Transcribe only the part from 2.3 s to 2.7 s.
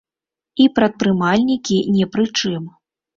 чым.